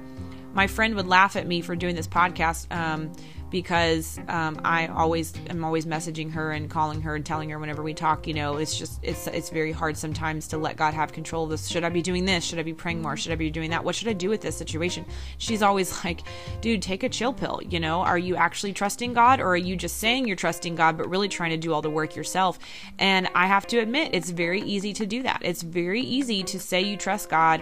My 0.56 0.68
friend 0.68 0.96
would 0.96 1.08
laugh 1.08 1.36
at 1.36 1.46
me 1.46 1.60
for 1.60 1.76
doing 1.76 1.96
this 1.96 2.08
podcast 2.08 2.74
um, 2.74 3.12
because 3.52 4.18
um, 4.30 4.60
I 4.64 4.88
always 4.88 5.34
am 5.50 5.66
always 5.66 5.86
messaging 5.86 6.32
her 6.32 6.52
and 6.52 6.70
calling 6.70 7.02
her 7.02 7.16
and 7.16 7.26
telling 7.26 7.50
her 7.50 7.60
whenever 7.60 7.84
we 7.84 7.94
talk. 7.94 8.26
You 8.26 8.34
know, 8.34 8.56
it's 8.56 8.78
just 8.78 9.00
it's 9.04 9.28
it's 9.28 9.50
very 9.50 9.74
hard 9.74 9.98
sometimes 9.98 10.48
to 10.50 10.58
let 10.58 10.78
God 10.78 10.94
have 10.94 11.12
control 11.12 11.44
of 11.44 11.50
this. 11.50 11.68
Should 11.68 11.84
I 11.84 11.90
be 11.90 12.02
doing 12.02 12.24
this? 12.24 12.46
Should 12.46 12.58
I 12.58 12.64
be 12.64 12.74
praying 12.74 13.02
more? 13.02 13.18
Should 13.18 13.34
I 13.34 13.36
be 13.36 13.50
doing 13.50 13.70
that? 13.72 13.84
What 13.84 13.96
should 13.96 14.08
I 14.08 14.14
do 14.14 14.30
with 14.30 14.40
this 14.40 14.56
situation? 14.56 15.06
She's 15.38 15.62
always 15.62 16.04
like, 16.06 16.22
dude, 16.62 16.82
take 16.82 17.04
a 17.04 17.10
chill 17.10 17.34
pill. 17.34 17.60
You 17.70 17.82
know, 17.82 18.00
are 18.00 18.18
you 18.18 18.38
actually 18.38 18.72
trusting 18.72 19.14
God 19.14 19.42
or 19.42 19.50
are 19.50 19.58
you 19.58 19.76
just 19.76 19.98
saying 19.98 20.26
you're 20.26 20.38
trusting 20.38 20.76
God 20.76 20.98
but 20.98 21.10
really 21.10 21.28
trying 21.28 21.52
to 21.52 21.58
do 21.58 21.74
all 21.74 21.82
the 21.82 21.90
work 21.90 22.16
yourself? 22.16 22.60
And 22.98 23.30
I 23.36 23.48
have 23.48 23.68
to 23.68 23.80
admit, 23.80 24.12
it's 24.14 24.30
very 24.30 24.62
easy 24.62 24.94
to 24.94 25.06
do 25.06 25.22
that. 25.24 25.42
It's 25.44 25.62
very 25.62 26.02
easy 26.02 26.44
to 26.44 26.60
say 26.60 26.82
you 26.82 26.96
trust 26.96 27.30
God 27.30 27.62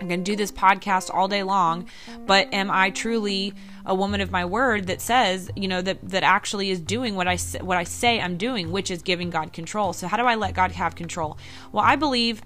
I'm 0.00 0.08
going 0.08 0.22
to 0.22 0.30
do 0.30 0.36
this 0.36 0.52
podcast 0.52 1.12
all 1.12 1.26
day 1.26 1.42
long, 1.42 1.88
but 2.26 2.52
am 2.52 2.70
I 2.70 2.90
truly 2.90 3.54
a 3.84 3.94
woman 3.94 4.20
of 4.20 4.30
my 4.30 4.44
word 4.44 4.88
that 4.88 5.00
says, 5.00 5.50
you 5.56 5.68
know, 5.68 5.80
that 5.80 6.06
that 6.10 6.22
actually 6.22 6.70
is 6.70 6.80
doing 6.80 7.14
what 7.14 7.26
I 7.26 7.36
what 7.60 7.78
I 7.78 7.84
say 7.84 8.20
I'm 8.20 8.36
doing, 8.36 8.70
which 8.72 8.90
is 8.90 9.02
giving 9.02 9.30
God 9.30 9.52
control. 9.52 9.92
So 9.92 10.06
how 10.06 10.16
do 10.16 10.24
I 10.24 10.34
let 10.34 10.54
God 10.54 10.72
have 10.72 10.94
control? 10.94 11.38
Well, 11.72 11.84
I 11.84 11.96
believe 11.96 12.42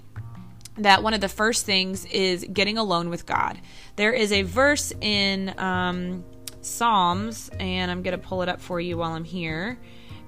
that 0.77 1.03
one 1.03 1.13
of 1.13 1.21
the 1.21 1.29
first 1.29 1.67
things 1.67 2.05
is 2.07 2.47
getting 2.53 2.79
alone 2.79 3.11
with 3.11 3.27
God. 3.27 3.61
There 3.97 4.13
is 4.13 4.33
a 4.33 4.43
verse 4.43 4.93
in 5.01 5.59
um, 5.59 6.25
Psalms, 6.63 7.51
and 7.59 7.91
I'm 7.91 8.03
going 8.03 8.19
to 8.19 8.25
pull 8.25 8.43
it 8.43 8.49
up 8.49 8.61
for 8.61 8.81
you 8.81 8.99
while 8.99 9.13
I'm 9.13 9.25
here. 9.25 9.79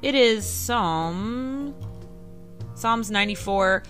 It 0.03 0.15
is 0.15 0.45
Psalm 0.45 1.75
Psalms 2.75 3.11
94 3.11 3.85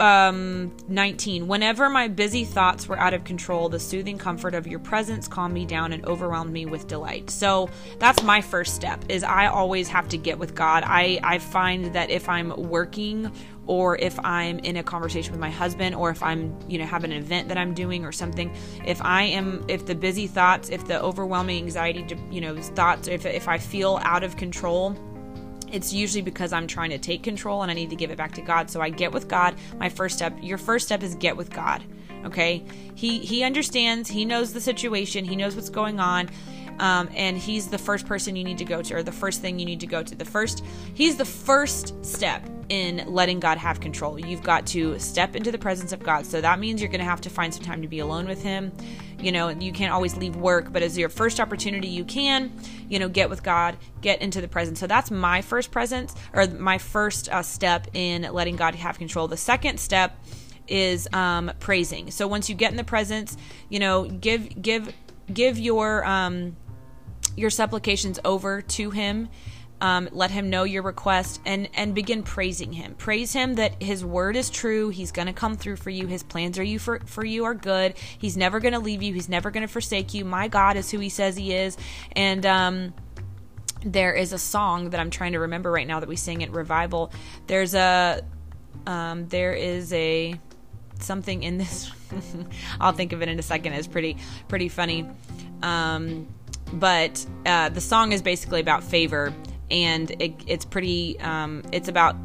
um 0.00 0.76
19 0.88 1.48
whenever 1.48 1.88
my 1.88 2.06
busy 2.06 2.44
thoughts 2.44 2.86
were 2.86 2.98
out 2.98 3.14
of 3.14 3.24
control 3.24 3.70
the 3.70 3.80
soothing 3.80 4.18
comfort 4.18 4.54
of 4.54 4.66
your 4.66 4.78
presence 4.78 5.26
calmed 5.26 5.54
me 5.54 5.64
down 5.64 5.92
and 5.92 6.04
overwhelmed 6.06 6.52
me 6.52 6.66
with 6.66 6.86
delight. 6.86 7.30
So 7.30 7.70
that's 7.98 8.22
my 8.22 8.40
first 8.40 8.74
step 8.74 9.02
is 9.08 9.22
i 9.22 9.46
always 9.46 9.88
have 9.88 10.08
to 10.08 10.18
get 10.18 10.38
with 10.38 10.54
god. 10.54 10.84
I 10.86 11.18
i 11.22 11.38
find 11.38 11.94
that 11.94 12.10
if 12.10 12.28
i'm 12.28 12.50
working 12.68 13.32
or 13.66 13.96
if 13.96 14.18
i'm 14.24 14.58
in 14.60 14.76
a 14.76 14.82
conversation 14.82 15.32
with 15.32 15.40
my 15.40 15.50
husband 15.50 15.94
or 15.94 16.10
if 16.10 16.22
i'm 16.22 16.56
you 16.68 16.78
know 16.78 16.86
have 16.86 17.04
an 17.04 17.12
event 17.12 17.48
that 17.48 17.58
i'm 17.58 17.74
doing 17.74 18.04
or 18.04 18.12
something 18.12 18.54
if 18.84 19.02
i 19.02 19.22
am 19.22 19.64
if 19.68 19.86
the 19.86 19.94
busy 19.94 20.26
thoughts 20.26 20.68
if 20.70 20.86
the 20.86 21.00
overwhelming 21.00 21.62
anxiety 21.62 22.04
you 22.30 22.40
know 22.40 22.56
thoughts 22.56 23.08
if, 23.08 23.26
if 23.26 23.48
i 23.48 23.58
feel 23.58 23.98
out 24.02 24.22
of 24.22 24.36
control 24.36 24.96
it's 25.72 25.92
usually 25.92 26.22
because 26.22 26.52
I'm 26.52 26.66
trying 26.66 26.90
to 26.90 26.98
take 26.98 27.22
control 27.22 27.62
and 27.62 27.70
I 27.70 27.74
need 27.74 27.90
to 27.90 27.96
give 27.96 28.10
it 28.10 28.16
back 28.16 28.32
to 28.34 28.42
God. 28.42 28.70
So 28.70 28.80
I 28.80 28.90
get 28.90 29.12
with 29.12 29.28
God. 29.28 29.56
My 29.78 29.88
first 29.88 30.16
step, 30.16 30.36
your 30.40 30.58
first 30.58 30.86
step 30.86 31.02
is 31.02 31.14
get 31.14 31.36
with 31.36 31.50
God. 31.50 31.82
Okay? 32.24 32.64
He 32.94 33.18
he 33.18 33.44
understands, 33.44 34.08
he 34.08 34.24
knows 34.24 34.52
the 34.52 34.60
situation, 34.60 35.24
he 35.24 35.36
knows 35.36 35.54
what's 35.54 35.70
going 35.70 36.00
on. 36.00 36.30
Um, 36.78 37.08
and 37.14 37.38
he's 37.38 37.68
the 37.68 37.78
first 37.78 38.06
person 38.06 38.36
you 38.36 38.44
need 38.44 38.58
to 38.58 38.64
go 38.64 38.82
to, 38.82 38.96
or 38.96 39.02
the 39.02 39.12
first 39.12 39.40
thing 39.40 39.58
you 39.58 39.64
need 39.64 39.80
to 39.80 39.86
go 39.86 40.02
to. 40.02 40.14
The 40.14 40.26
first, 40.26 40.62
he's 40.92 41.16
the 41.16 41.24
first 41.24 42.04
step 42.04 42.46
in 42.68 43.04
letting 43.06 43.40
God 43.40 43.58
have 43.58 43.80
control. 43.80 44.18
You've 44.18 44.42
got 44.42 44.66
to 44.68 44.98
step 44.98 45.36
into 45.36 45.50
the 45.50 45.58
presence 45.58 45.92
of 45.92 46.02
God. 46.02 46.26
So 46.26 46.40
that 46.40 46.58
means 46.58 46.80
you're 46.80 46.90
going 46.90 47.00
to 47.00 47.06
have 47.06 47.20
to 47.22 47.30
find 47.30 47.54
some 47.54 47.64
time 47.64 47.82
to 47.82 47.88
be 47.88 48.00
alone 48.00 48.26
with 48.26 48.42
Him. 48.42 48.72
You 49.20 49.32
know, 49.32 49.48
you 49.48 49.72
can't 49.72 49.92
always 49.92 50.16
leave 50.16 50.36
work, 50.36 50.72
but 50.72 50.82
as 50.82 50.96
your 50.96 51.08
first 51.08 51.40
opportunity, 51.40 51.88
you 51.88 52.04
can, 52.04 52.52
you 52.88 52.98
know, 52.98 53.08
get 53.08 53.30
with 53.30 53.42
God, 53.42 53.76
get 54.00 54.20
into 54.20 54.40
the 54.40 54.48
presence. 54.48 54.78
So 54.78 54.86
that's 54.86 55.10
my 55.10 55.40
first 55.40 55.70
presence 55.70 56.14
or 56.32 56.46
my 56.46 56.78
first 56.78 57.28
uh, 57.28 57.42
step 57.42 57.88
in 57.94 58.22
letting 58.22 58.56
God 58.56 58.74
have 58.74 58.98
control. 58.98 59.28
The 59.28 59.36
second 59.36 59.80
step 59.80 60.18
is 60.68 61.08
um, 61.12 61.52
praising. 61.60 62.10
So 62.10 62.26
once 62.26 62.48
you 62.48 62.54
get 62.54 62.70
in 62.70 62.76
the 62.76 62.84
presence, 62.84 63.36
you 63.68 63.78
know, 63.78 64.04
give 64.04 64.60
give 64.60 64.92
give 65.32 65.58
your 65.58 66.04
um, 66.04 66.56
your 67.36 67.50
supplications 67.50 68.18
over 68.24 68.62
to 68.62 68.90
Him. 68.90 69.28
Um, 69.80 70.08
let 70.12 70.30
him 70.30 70.48
know 70.48 70.64
your 70.64 70.82
request 70.82 71.40
and 71.44 71.68
and 71.74 71.94
begin 71.94 72.22
praising 72.22 72.72
him. 72.72 72.94
Praise 72.94 73.32
him 73.32 73.56
that 73.56 73.82
his 73.82 74.04
word 74.04 74.34
is 74.34 74.48
true. 74.48 74.88
He's 74.88 75.12
going 75.12 75.26
to 75.26 75.34
come 75.34 75.54
through 75.54 75.76
for 75.76 75.90
you. 75.90 76.06
His 76.06 76.22
plans 76.22 76.58
are 76.58 76.64
you 76.64 76.78
for 76.78 77.00
for 77.04 77.24
you 77.24 77.44
are 77.44 77.54
good. 77.54 77.94
He's 78.18 78.38
never 78.38 78.58
going 78.58 78.72
to 78.72 78.78
leave 78.78 79.02
you. 79.02 79.12
He's 79.12 79.28
never 79.28 79.50
going 79.50 79.66
to 79.66 79.72
forsake 79.72 80.14
you. 80.14 80.24
My 80.24 80.48
god 80.48 80.76
is 80.76 80.90
who 80.90 80.98
he 80.98 81.10
says 81.10 81.36
he 81.36 81.52
is. 81.52 81.76
And 82.12 82.46
um 82.46 82.94
there 83.84 84.14
is 84.14 84.32
a 84.32 84.38
song 84.38 84.90
that 84.90 84.98
i'm 84.98 85.10
trying 85.10 85.32
to 85.32 85.38
remember 85.40 85.70
right 85.70 85.86
now 85.86 86.00
that 86.00 86.08
we 86.08 86.16
sing 86.16 86.42
at 86.42 86.50
revival. 86.50 87.12
There's 87.46 87.74
a 87.74 88.22
um 88.86 89.28
there 89.28 89.52
is 89.52 89.92
a 89.92 90.40
something 91.00 91.42
in 91.42 91.58
this 91.58 91.90
i'll 92.80 92.92
think 92.92 93.12
of 93.12 93.20
it 93.20 93.28
in 93.28 93.38
a 93.38 93.42
second. 93.42 93.74
It's 93.74 93.86
pretty 93.86 94.16
pretty 94.48 94.70
funny. 94.70 95.06
Um 95.62 96.28
but 96.72 97.24
uh, 97.44 97.68
the 97.68 97.80
song 97.80 98.10
is 98.12 98.22
basically 98.22 98.60
about 98.60 98.82
favor 98.82 99.32
and 99.70 100.10
it, 100.20 100.34
it's 100.46 100.64
pretty 100.64 101.18
um, 101.20 101.62
it's 101.72 101.88
about 101.88 102.16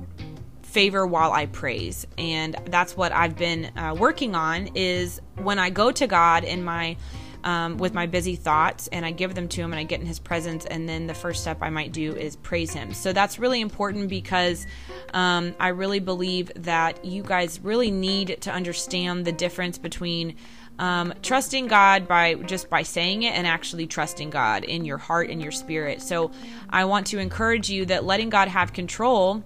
favor 0.64 1.06
while 1.06 1.34
i 1.34 1.46
praise. 1.48 2.08
And 2.18 2.56
that's 2.68 2.96
what 2.96 3.12
i've 3.12 3.36
been 3.36 3.66
uh, 3.78 3.96
working 3.98 4.36
on 4.36 4.70
is 4.76 5.22
when 5.38 5.60
i 5.60 5.70
go 5.70 5.92
to 5.92 6.08
god 6.08 6.44
in 6.44 6.64
my 6.64 6.96
um, 7.44 7.78
with 7.78 7.94
my 7.94 8.06
busy 8.06 8.36
thoughts 8.36 8.88
and 8.90 9.06
i 9.06 9.12
give 9.12 9.36
them 9.36 9.48
to 9.50 9.62
him 9.62 9.74
and 9.74 9.80
i 9.80 9.84
get 9.84 10.00
in 10.00 10.06
his 10.06 10.20
presence 10.20 10.66
and 10.66 10.88
then 10.88 11.08
the 11.08 11.14
first 11.14 11.42
step 11.42 11.58
i 11.62 11.70
might 11.70 11.92
do 11.92 12.16
is 12.16 12.36
praise 12.38 12.72
him. 12.72 12.94
So 12.94 13.12
that's 13.12 13.38
really 13.38 13.60
important 13.60 14.10
because 14.10 14.66
um, 15.14 15.54
i 15.60 15.70
really 15.70 16.00
believe 16.00 16.52
that 16.56 17.04
you 17.04 17.24
guys 17.24 17.60
really 17.60 17.92
need 17.92 18.38
to 18.42 18.52
understand 18.52 19.26
the 19.26 19.32
difference 19.32 19.78
between 19.78 20.36
um, 20.82 21.14
trusting 21.22 21.68
God 21.68 22.08
by 22.08 22.34
just 22.34 22.68
by 22.68 22.82
saying 22.82 23.22
it 23.22 23.36
and 23.36 23.46
actually 23.46 23.86
trusting 23.86 24.32
God 24.32 24.64
in 24.64 24.84
your 24.84 24.98
heart 24.98 25.30
and 25.30 25.40
your 25.40 25.52
spirit. 25.52 26.02
So 26.02 26.32
I 26.70 26.86
want 26.86 27.06
to 27.08 27.20
encourage 27.20 27.70
you 27.70 27.86
that 27.86 28.04
letting 28.04 28.32
God 28.32 28.48
have 28.48 28.74
control 28.74 29.44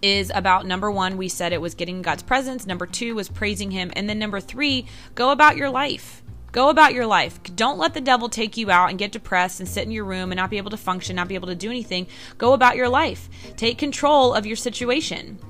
is 0.00 0.30
about 0.32 0.64
number 0.64 0.90
one, 0.92 1.16
we 1.16 1.28
said 1.28 1.52
it 1.52 1.60
was 1.60 1.74
getting 1.74 2.02
God's 2.02 2.22
presence. 2.22 2.66
Number 2.66 2.86
two 2.86 3.16
was 3.16 3.28
praising 3.28 3.72
Him. 3.72 3.90
And 3.96 4.08
then 4.08 4.20
number 4.20 4.38
three, 4.38 4.86
go 5.16 5.30
about 5.30 5.56
your 5.56 5.70
life. 5.70 6.22
Go 6.52 6.68
about 6.68 6.94
your 6.94 7.06
life. 7.06 7.42
Don't 7.56 7.78
let 7.78 7.92
the 7.92 8.00
devil 8.00 8.28
take 8.28 8.56
you 8.56 8.70
out 8.70 8.90
and 8.90 8.98
get 8.98 9.10
depressed 9.10 9.58
and 9.58 9.68
sit 9.68 9.82
in 9.82 9.90
your 9.90 10.04
room 10.04 10.30
and 10.30 10.36
not 10.36 10.50
be 10.50 10.58
able 10.58 10.70
to 10.70 10.76
function, 10.76 11.16
not 11.16 11.26
be 11.26 11.34
able 11.34 11.48
to 11.48 11.56
do 11.56 11.68
anything. 11.68 12.06
Go 12.38 12.52
about 12.52 12.76
your 12.76 12.88
life. 12.88 13.28
Take 13.56 13.76
control 13.76 14.32
of 14.32 14.46
your 14.46 14.54
situation. 14.54 15.40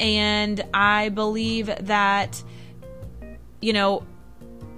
And 0.00 0.64
I 0.72 1.10
believe 1.10 1.66
that, 1.66 2.42
you 3.60 3.74
know, 3.74 4.02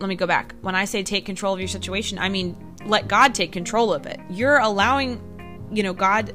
let 0.01 0.09
me 0.09 0.17
go 0.17 0.27
back. 0.27 0.55
When 0.61 0.75
I 0.75 0.85
say 0.85 1.03
take 1.03 1.27
control 1.27 1.55
of 1.55 1.61
your 1.61 1.69
situation, 1.69 2.19
I 2.19 2.29
mean 2.29 2.57
let 2.87 3.09
God 3.09 3.35
take 3.35 3.53
control 3.53 3.93
of 3.93 4.07
it. 4.07 4.21
You're 4.31 4.59
allowing, 4.59 5.21
you 5.73 5.83
know, 5.83 5.93
God 5.93 6.35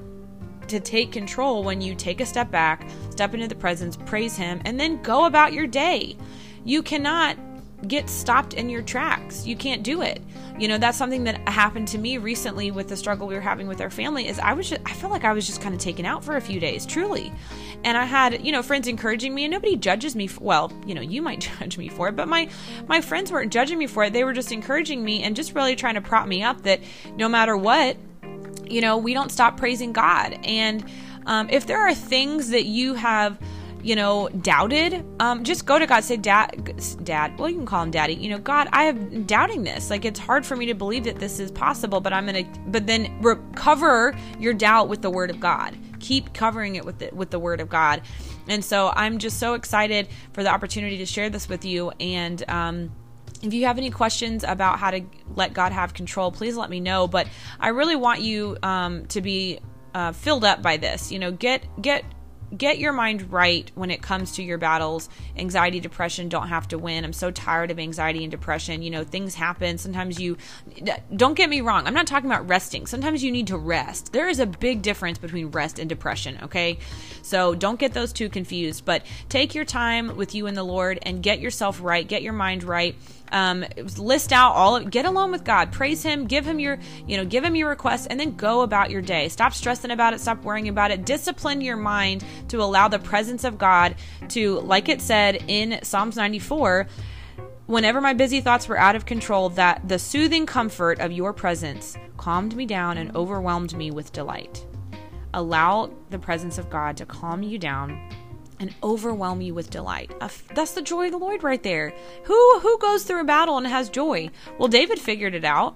to 0.68 0.80
take 0.80 1.12
control 1.12 1.64
when 1.64 1.82
you 1.82 1.96
take 1.96 2.22
a 2.22 2.26
step 2.26 2.50
back, 2.52 2.88
step 3.10 3.34
into 3.34 3.48
the 3.48 3.56
presence, 3.56 3.98
praise 3.98 4.36
Him, 4.36 4.62
and 4.66 4.80
then 4.80 5.02
go 5.02 5.26
about 5.26 5.54
your 5.54 5.68
day. 5.68 6.16
You 6.64 6.82
cannot 6.84 7.38
get 7.88 8.10
stopped 8.10 8.54
in 8.54 8.70
your 8.70 8.82
tracks. 8.82 9.46
You 9.46 9.56
can't 9.56 9.84
do 9.84 10.02
it. 10.02 10.22
You 10.60 10.68
know, 10.68 10.78
that's 10.78 10.98
something 10.98 11.24
that 11.24 11.48
happened 11.50 11.88
to 11.90 11.98
me 11.98 12.18
recently 12.18 12.72
with 12.72 12.88
the 12.88 12.96
struggle 12.96 13.28
we 13.28 13.34
were 13.34 13.42
having 13.42 13.68
with 13.68 13.82
our 13.82 13.90
family 13.90 14.28
is 14.28 14.40
I 14.40 14.54
was 14.54 14.70
just, 14.70 14.82
I 14.86 14.94
felt 14.94 15.12
like 15.12 15.24
I 15.24 15.34
was 15.34 15.48
just 15.48 15.62
kind 15.62 15.74
of 15.74 15.82
taken 15.82 16.06
out 16.06 16.24
for 16.24 16.36
a 16.36 16.42
few 16.42 16.60
days, 16.60 16.86
truly. 16.86 17.32
And 17.84 17.98
I 17.98 18.06
had, 18.06 18.46
you 18.46 18.52
know, 18.52 18.62
friends 18.62 18.88
encouraging 18.88 19.34
me 19.34 19.46
and 19.46 19.52
nobody 19.52 19.76
judges 19.76 20.16
me. 20.16 20.28
For, 20.28 20.44
well, 20.44 20.72
you 20.86 20.94
know, 20.94 21.02
you 21.02 21.22
might 21.22 21.50
judge 21.60 21.78
me 21.78 21.90
for 21.90 22.08
it, 22.08 22.16
but 22.16 22.28
my 22.28 22.50
my 22.88 23.02
friends 23.02 23.32
weren't 23.32 23.52
judging 23.52 23.78
me 23.78 23.88
for 23.88 24.04
it. 24.04 24.14
They 24.14 24.24
were 24.24 24.34
just 24.34 24.52
encouraging 24.52 25.04
me 25.04 25.24
and 25.24 25.36
just 25.36 25.56
really 25.56 25.76
trying 25.76 25.96
to 25.96 26.02
prop 26.02 26.28
me 26.28 26.44
up 26.44 26.62
that 26.64 26.80
no 27.18 27.28
matter 27.28 27.58
what, 27.58 27.98
you 28.66 28.82
know, 28.82 28.98
we 28.98 29.14
don't 29.14 29.32
stop 29.32 29.58
praising 29.58 29.92
God. 29.92 30.40
And 30.44 30.86
um, 31.26 31.50
if 31.50 31.68
there 31.68 31.80
are 31.80 31.94
things 31.94 32.50
that 32.50 32.66
you 32.66 32.94
have 32.94 33.40
you 33.84 33.96
know, 33.96 34.30
doubted, 34.30 35.06
um, 35.20 35.44
just 35.44 35.66
go 35.66 35.78
to 35.78 35.86
God. 35.86 36.04
Say, 36.04 36.18
Dad, 36.18 36.74
Dad. 37.04 37.38
Well, 37.38 37.50
you 37.50 37.58
can 37.58 37.66
call 37.66 37.84
him 37.84 37.92
Daddy. 37.92 38.16
You 38.16 38.30
know, 38.30 38.40
God, 38.40 38.70
I 38.72 38.86
am 38.86 39.26
doubting 39.26 39.64
this. 39.64 39.90
Like, 39.90 40.06
it's 40.06 40.20
hard 40.20 40.46
for 40.46 40.56
me 40.56 40.66
to 40.68 40.74
believe 40.74 41.04
that 41.04 41.20
this 41.20 41.40
is 41.40 41.52
possible. 41.52 42.00
But 42.00 42.14
I'm 42.14 42.26
gonna. 42.26 42.46
But 42.68 42.88
then 42.88 43.22
recover 43.22 44.16
your 44.40 44.54
doubt 44.54 44.88
with 44.88 45.02
the 45.02 45.10
Word 45.10 45.30
of 45.30 45.40
God. 45.40 45.78
Keep 46.00 46.34
covering 46.34 46.76
it 46.76 46.86
with 46.86 47.00
the, 47.00 47.10
with 47.14 47.30
the 47.30 47.40
Word 47.40 47.60
of 47.60 47.70
God. 47.70 48.02
And 48.48 48.64
so 48.64 48.92
I'm 48.96 49.20
just 49.20 49.40
so 49.40 49.54
excited 49.54 50.08
for 50.34 50.44
the 50.44 50.50
opportunity 50.50 50.98
to 50.98 51.06
share 51.06 51.30
this 51.30 51.48
with 51.48 51.66
you. 51.66 51.92
And 52.00 52.44
um, 52.50 52.92
if 53.42 53.54
you 53.54 53.66
have 53.66 53.78
any 53.78 53.90
questions 53.90 54.44
about 54.44 54.80
how 54.80 54.92
to 54.92 55.02
let 55.36 55.54
God 55.54 55.72
have 55.72 55.94
control, 55.94 56.32
please 56.32 56.56
let 56.56 56.70
me 56.70 56.80
know. 56.80 57.08
But 57.08 57.28
I 57.60 57.70
really 57.70 57.96
want 57.96 58.22
you 58.22 58.58
um, 58.64 59.06
to 59.08 59.22
be 59.22 59.60
uh, 59.94 60.12
filled 60.12 60.46
up 60.46 60.62
by 60.62 60.78
this. 60.78 61.12
You 61.12 61.20
know, 61.20 61.32
get 61.32 61.66
get 61.82 62.04
get 62.58 62.80
your 62.80 62.94
mind 62.94 63.32
right 63.32 63.72
when 63.76 63.92
it 63.92 64.02
comes 64.02 64.34
to 64.34 64.44
your 64.44 64.58
battles. 64.58 65.10
Anxiety, 65.38 65.80
depression 65.80 66.30
don't 66.30 66.50
have 66.50 66.68
to 66.70 66.78
win. 66.78 67.04
I'm 67.04 67.14
so 67.14 67.32
tired 67.32 67.72
of 67.72 67.80
anxiety 67.80 68.24
and 68.24 68.32
depression. 68.32 68.82
You 68.82 68.92
know, 68.92 69.04
things 69.04 69.36
happen. 69.36 69.78
Sometimes 69.78 70.20
you, 70.20 70.38
don't 71.16 71.36
get 71.36 71.50
me 71.50 71.62
wrong, 71.62 71.88
I'm 71.88 71.94
not 71.94 72.08
talking 72.08 72.30
about 72.30 72.48
resting. 72.48 72.86
Sometimes 72.86 73.24
you 73.24 73.32
need 73.32 73.48
to 73.48 73.58
rest. 73.58 74.14
There 74.14 74.30
is 74.30 74.40
a 74.40 74.46
big 74.46 74.82
difference 74.82 75.18
between 75.18 75.52
rest 75.52 75.80
and 75.80 75.90
depression, 75.90 76.40
okay? 76.44 76.80
So 77.22 77.56
don't 77.56 77.80
get 77.80 77.94
those 77.94 78.14
two 78.14 78.30
confused, 78.30 78.86
but 78.86 79.06
take 79.30 79.56
your 79.56 79.66
time 79.66 80.16
with 80.16 80.36
you 80.36 80.48
and 80.48 80.56
the 80.56 80.64
Lord 80.64 81.00
and 81.02 81.24
get 81.24 81.40
yourself 81.40 81.80
right, 81.82 82.08
get 82.08 82.22
your 82.22 82.34
mind 82.34 82.64
right 82.64 82.96
um, 83.34 83.66
list 83.98 84.32
out 84.32 84.54
all 84.54 84.78
of, 84.78 84.90
get 84.90 85.06
alone 85.06 85.32
with 85.32 85.44
God, 85.44 85.72
praise 85.72 86.04
Him, 86.04 86.26
give 86.26 86.46
Him 86.46 86.60
your, 86.60 86.80
you 87.08 87.18
know, 87.18 87.26
give 87.26 87.44
Him 87.44 87.56
your 87.56 87.70
requests, 87.70 88.08
and 88.08 88.20
then 88.20 88.36
go 88.36 88.62
about 88.62 88.92
your 88.92 89.02
day. 89.02 89.28
Stop 89.28 89.54
stressing 89.54 89.92
about 89.92 90.14
it, 90.14 90.22
stop 90.22 90.44
worrying 90.44 90.70
about 90.70 90.92
it. 90.92 91.04
Discipline 91.04 91.60
your 91.60 91.76
mind 91.76 92.24
to 92.48 92.62
allow 92.62 92.88
the 92.88 93.00
presence 93.00 93.44
of 93.44 93.58
God 93.58 93.96
to, 94.30 94.60
like 94.60 94.88
it 94.88 95.02
said 95.02 95.44
in 95.48 95.80
Psalms 95.84 96.16
94, 96.16 96.88
whenever 97.66 98.00
my 98.00 98.14
busy 98.14 98.40
thoughts 98.40 98.68
were 98.68 98.78
out 98.78 98.96
of 98.96 99.06
control, 99.06 99.50
that 99.50 99.88
the 99.88 100.00
soothing 100.00 100.46
comfort 100.46 101.00
of 101.00 101.12
your 101.12 101.34
presence 101.34 101.98
calmed 102.18 102.56
me 102.56 102.66
down 102.66 102.98
and 102.98 103.16
overwhelmed 103.16 103.76
me 103.76 103.90
with 103.92 104.14
delight. 104.14 104.66
Allow 105.34 105.92
the 106.12 106.20
presence 106.20 106.60
of 106.60 106.70
God 106.70 106.96
to 106.98 107.06
calm 107.08 107.42
you 107.42 107.58
down 107.58 108.00
and 108.60 108.74
overwhelm 108.84 109.42
you 109.42 109.54
with 109.54 109.70
delight. 109.70 110.12
That's 110.54 110.74
the 110.74 110.82
joy 110.82 111.06
of 111.06 111.12
the 111.12 111.18
Lord 111.18 111.44
right 111.44 111.62
there. 111.62 111.94
Who 112.24 112.60
who 112.60 112.78
goes 112.80 113.04
through 113.04 113.22
a 113.22 113.26
battle 113.26 113.58
and 113.58 113.68
has 113.68 113.90
joy? 113.90 114.30
Well, 114.58 114.68
David 114.68 115.00
figured 115.00 115.36
it 115.36 115.46
out. 115.46 115.76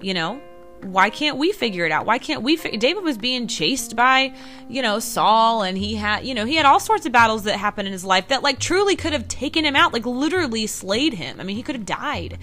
You 0.00 0.14
know, 0.14 0.40
why 0.82 1.10
can't 1.10 1.36
we 1.36 1.52
figure 1.52 1.84
it 1.84 1.92
out? 1.92 2.06
Why 2.06 2.18
can't 2.18 2.42
we? 2.42 2.56
Fi- 2.56 2.76
David 2.76 3.04
was 3.04 3.18
being 3.18 3.46
chased 3.46 3.96
by, 3.96 4.34
you 4.68 4.80
know, 4.82 4.98
Saul, 4.98 5.62
and 5.62 5.76
he 5.76 5.96
had, 5.96 6.24
you 6.24 6.34
know, 6.34 6.44
he 6.46 6.54
had 6.54 6.64
all 6.64 6.80
sorts 6.80 7.04
of 7.04 7.12
battles 7.12 7.42
that 7.44 7.58
happened 7.58 7.86
in 7.86 7.92
his 7.92 8.04
life 8.04 8.28
that, 8.28 8.42
like, 8.42 8.58
truly 8.58 8.96
could 8.96 9.12
have 9.12 9.28
taken 9.28 9.64
him 9.64 9.76
out, 9.76 9.92
like, 9.92 10.06
literally 10.06 10.66
slayed 10.66 11.14
him. 11.14 11.38
I 11.38 11.44
mean, 11.44 11.56
he 11.56 11.62
could 11.62 11.74
have 11.74 11.86
died 11.86 12.38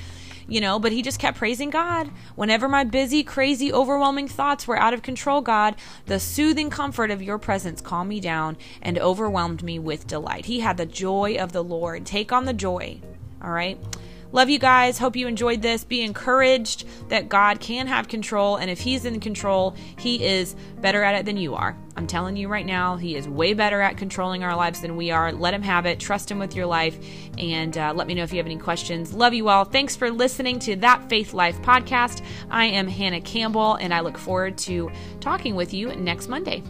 you 0.47 0.61
know, 0.61 0.79
but 0.79 0.91
he 0.91 1.01
just 1.01 1.19
kept 1.19 1.37
praising 1.37 1.69
God. 1.69 2.09
Whenever 2.35 2.67
my 2.69 2.83
busy, 2.83 3.23
crazy, 3.23 3.71
overwhelming 3.71 4.27
thoughts 4.27 4.67
were 4.67 4.77
out 4.77 4.93
of 4.93 5.01
control, 5.01 5.41
God, 5.41 5.75
the 6.05 6.19
soothing 6.19 6.69
comfort 6.69 7.11
of 7.11 7.21
your 7.21 7.37
presence 7.37 7.81
calmed 7.81 8.09
me 8.09 8.19
down 8.19 8.57
and 8.81 8.97
overwhelmed 8.97 9.63
me 9.63 9.79
with 9.79 10.07
delight. 10.07 10.45
He 10.45 10.61
had 10.61 10.77
the 10.77 10.85
joy 10.85 11.35
of 11.37 11.51
the 11.51 11.63
Lord. 11.63 12.05
Take 12.05 12.31
on 12.31 12.45
the 12.45 12.53
joy. 12.53 13.01
All 13.41 13.51
right. 13.51 13.77
Love 14.31 14.49
you 14.49 14.59
guys. 14.59 14.97
Hope 14.97 15.15
you 15.15 15.27
enjoyed 15.27 15.61
this. 15.61 15.83
Be 15.83 16.01
encouraged 16.01 16.85
that 17.09 17.29
God 17.29 17.59
can 17.59 17.87
have 17.87 18.07
control. 18.07 18.57
And 18.57 18.69
if 18.69 18.79
He's 18.79 19.05
in 19.05 19.19
control, 19.19 19.75
He 19.97 20.23
is 20.23 20.55
better 20.79 21.03
at 21.03 21.15
it 21.15 21.25
than 21.25 21.37
you 21.37 21.55
are. 21.55 21.77
I'm 21.95 22.07
telling 22.07 22.37
you 22.37 22.47
right 22.47 22.65
now, 22.65 22.97
He 22.97 23.15
is 23.15 23.27
way 23.27 23.53
better 23.53 23.81
at 23.81 23.97
controlling 23.97 24.43
our 24.43 24.55
lives 24.55 24.81
than 24.81 24.95
we 24.95 25.11
are. 25.11 25.31
Let 25.31 25.53
Him 25.53 25.63
have 25.63 25.85
it. 25.85 25.99
Trust 25.99 26.29
Him 26.29 26.39
with 26.39 26.55
your 26.55 26.65
life. 26.65 26.97
And 27.37 27.77
uh, 27.77 27.93
let 27.95 28.07
me 28.07 28.13
know 28.13 28.23
if 28.23 28.31
you 28.31 28.37
have 28.37 28.45
any 28.45 28.57
questions. 28.57 29.13
Love 29.13 29.33
you 29.33 29.49
all. 29.49 29.65
Thanks 29.65 29.95
for 29.95 30.11
listening 30.11 30.59
to 30.59 30.75
That 30.75 31.09
Faith 31.09 31.33
Life 31.33 31.61
podcast. 31.61 32.23
I 32.49 32.65
am 32.65 32.87
Hannah 32.87 33.21
Campbell, 33.21 33.75
and 33.75 33.93
I 33.93 34.01
look 34.01 34.17
forward 34.17 34.57
to 34.59 34.91
talking 35.19 35.55
with 35.55 35.73
you 35.73 35.95
next 35.95 36.27
Monday. 36.27 36.63